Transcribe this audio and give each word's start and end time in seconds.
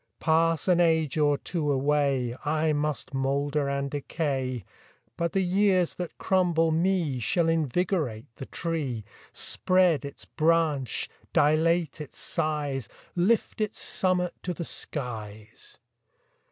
Pass 0.19 0.67
an 0.67 0.79
age 0.79 1.15
or 1.19 1.37
two 1.37 1.71
away, 1.71 2.35
I 2.43 2.73
must 2.73 3.13
moulder 3.13 3.69
and 3.69 3.91
decay, 3.91 4.65
But 5.15 5.31
the 5.31 5.43
years 5.43 5.93
that 5.93 6.17
crumble 6.17 6.71
me 6.71 7.19
Shall 7.19 7.47
invigorate 7.47 8.25
the 8.37 8.47
tree, 8.47 9.05
Spread 9.31 10.03
its 10.03 10.25
branch, 10.25 11.07
dilate 11.33 12.01
its 12.01 12.17
size, 12.17 12.89
Lift 13.15 13.61
its 13.61 13.79
summit 13.79 14.33
to 14.41 14.55
the 14.55 14.65
skies. 14.65 15.77